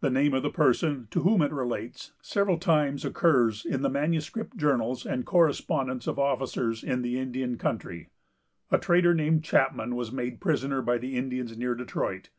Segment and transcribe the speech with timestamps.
[0.00, 4.56] The name of the person, to whom it relates, several times occurs in the manuscript
[4.56, 8.08] journals and correspondence of officers in the Indian country.
[8.72, 12.30] A trader named Chapman was made prisoner by the Indians near Detroit.